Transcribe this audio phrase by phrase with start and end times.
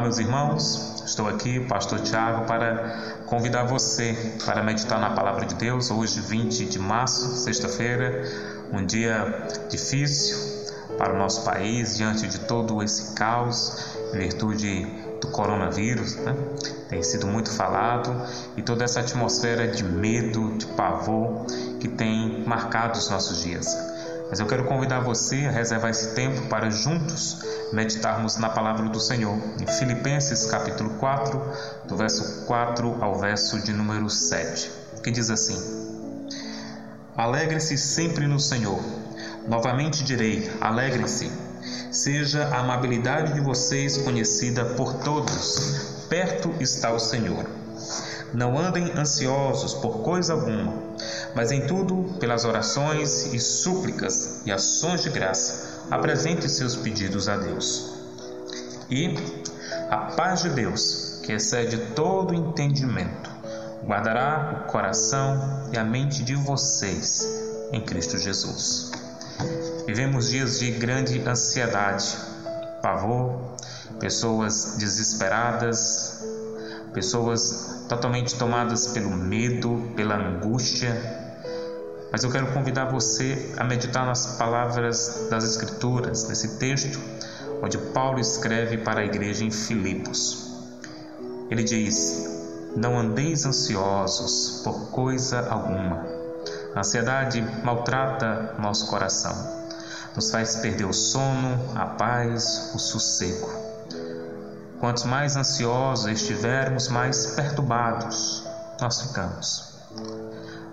[0.00, 1.02] meus irmãos.
[1.04, 5.90] Estou aqui, Pastor Tiago, para convidar você para meditar na palavra de Deus.
[5.90, 8.22] Hoje, 20 de março, sexta-feira,
[8.72, 10.36] um dia difícil
[10.96, 14.86] para o nosso país, diante de todo esse caos, em virtude
[15.20, 16.34] do coronavírus, né?
[16.88, 18.14] tem sido muito falado,
[18.56, 21.44] e toda essa atmosfera de medo, de pavor
[21.80, 23.95] que tem marcado os nossos dias.
[24.28, 27.38] Mas eu quero convidar você a reservar esse tempo para juntos
[27.72, 31.40] meditarmos na palavra do Senhor, em Filipenses capítulo 4,
[31.84, 34.70] do verso 4 ao verso de número 7,
[35.02, 35.56] que diz assim:
[37.16, 38.78] Alegre-se sempre no Senhor.
[39.48, 41.30] Novamente direi: alegre-se.
[41.90, 46.04] Seja a amabilidade de vocês conhecida por todos.
[46.08, 47.46] Perto está o Senhor.
[48.34, 50.74] Não andem ansiosos por coisa alguma,
[51.36, 57.36] mas em tudo, pelas orações e súplicas e ações de graça, apresente seus pedidos a
[57.36, 57.92] Deus.
[58.90, 59.14] E
[59.90, 63.30] a paz de Deus, que excede todo entendimento,
[63.84, 67.26] guardará o coração e a mente de vocês
[67.70, 68.90] em Cristo Jesus.
[69.86, 72.16] Vivemos dias de grande ansiedade,
[72.80, 73.56] pavor,
[74.00, 76.24] pessoas desesperadas,
[76.94, 81.25] pessoas totalmente tomadas pelo medo, pela angústia.
[82.10, 86.98] Mas eu quero convidar você a meditar nas palavras das Escrituras, nesse texto
[87.62, 90.46] onde Paulo escreve para a igreja em Filipos.
[91.50, 92.28] Ele diz:
[92.76, 96.06] Não andeis ansiosos por coisa alguma.
[96.74, 99.34] A ansiedade maltrata nosso coração,
[100.14, 103.50] nos faz perder o sono, a paz, o sossego.
[104.78, 108.44] Quantos mais ansiosos estivermos, mais perturbados
[108.80, 109.74] nós ficamos.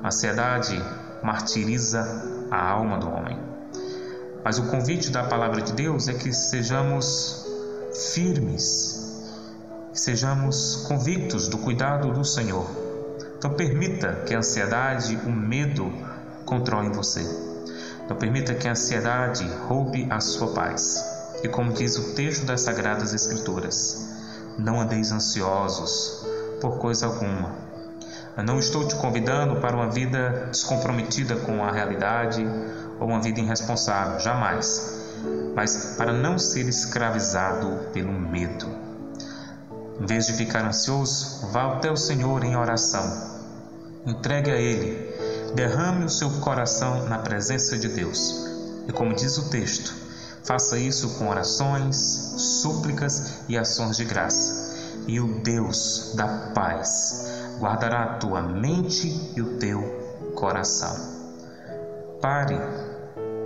[0.03, 0.84] A ansiedade
[1.23, 2.03] martiriza
[2.52, 3.39] a alma do homem.
[4.44, 7.47] Mas o convite da palavra de Deus é que sejamos
[8.13, 9.31] firmes,
[9.94, 12.69] que sejamos convictos do cuidado do Senhor.
[13.38, 15.91] Então permita que a ansiedade, o medo
[16.45, 17.23] controlem você.
[18.09, 21.01] Não permita que a ansiedade roube a sua paz.
[21.41, 24.09] E como diz o texto das Sagradas Escrituras,
[24.57, 26.25] não andeis ansiosos
[26.59, 27.72] por coisa alguma.
[28.35, 32.46] Eu não estou te convidando para uma vida descomprometida com a realidade
[33.00, 35.01] ou uma vida irresponsável, jamais.
[35.56, 38.68] Mas para não ser escravizado pelo medo.
[40.00, 43.03] Em vez de ficar ansioso, vá até o Senhor em oração.
[44.06, 45.13] Entregue a Ele.
[45.53, 48.47] Derrame o seu coração na presença de Deus.
[48.88, 50.03] E como diz o texto,
[50.44, 51.95] Faça isso com orações,
[52.62, 54.75] súplicas e ações de graça.
[55.07, 57.25] E o Deus da paz
[57.59, 59.81] guardará a tua mente e o teu
[60.36, 60.96] coração.
[62.22, 62.58] Pare,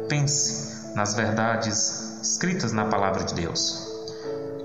[0.07, 3.87] pense nas verdades escritas na palavra de Deus.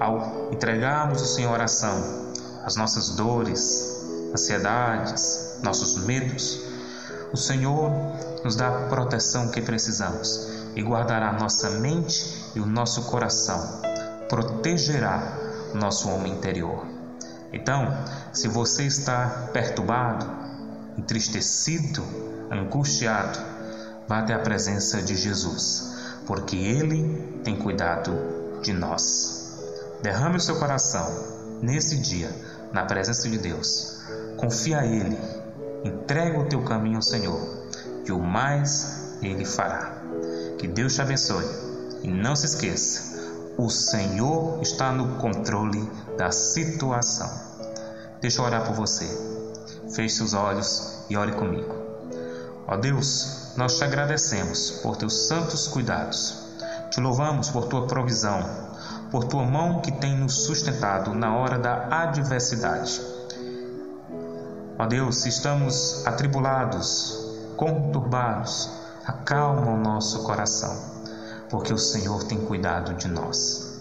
[0.01, 2.33] Ao entregarmos o Senhor oração,
[2.65, 6.61] as nossas dores, ansiedades, nossos medos,
[7.33, 7.91] o Senhor
[8.45, 13.81] nos dá a proteção que precisamos e guardará nossa mente e o nosso coração,
[14.29, 15.39] protegerá
[15.75, 17.02] nosso homem interior.
[17.53, 17.87] Então,
[18.33, 20.27] se você está perturbado,
[20.97, 22.03] entristecido,
[22.51, 23.39] angustiado,
[24.09, 25.95] vá até a presença de Jesus,
[26.27, 29.61] porque Ele tem cuidado de nós.
[30.03, 31.09] Derrame o seu coração
[31.61, 32.31] nesse dia
[32.73, 34.03] na presença de Deus.
[34.37, 35.19] Confia a Ele,
[35.85, 37.69] entrega o teu caminho ao Senhor,
[38.07, 40.03] e o mais Ele fará.
[40.59, 41.45] Que Deus te abençoe.
[42.03, 43.12] E não se esqueça,
[43.59, 47.29] o Senhor está no controle da situação.
[48.21, 49.07] Deixa eu orar por você.
[49.95, 51.75] Feche seus olhos e ore comigo.
[52.67, 56.43] Ó Deus, nós te agradecemos por teus santos cuidados.
[56.91, 58.41] Te louvamos por tua provisão,
[59.11, 63.01] por tua mão que tem nos sustentado na hora da adversidade.
[64.79, 68.71] Ó Deus, se estamos atribulados, conturbados,
[69.07, 70.92] acalma o nosso coração,
[71.53, 73.79] porque o Senhor tem cuidado de nós.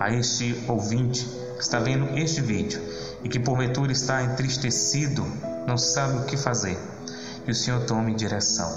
[0.00, 1.24] A este ouvinte
[1.56, 2.82] que está vendo este vídeo
[3.22, 5.24] e que porventura está entristecido,
[5.64, 6.76] não sabe o que fazer,
[7.44, 8.68] que o Senhor tome direção,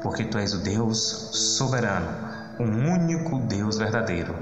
[0.00, 0.96] porque tu és o Deus
[1.32, 2.06] soberano,
[2.60, 4.32] o único Deus verdadeiro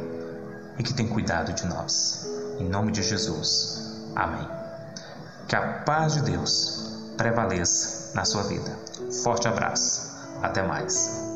[0.78, 2.28] e que tem cuidado de nós.
[2.58, 4.02] Em nome de Jesus.
[4.14, 4.46] Amém.
[5.48, 8.70] Que a paz de Deus prevaleça na sua vida.
[9.22, 10.10] Forte abraço.
[10.42, 11.29] Até mais.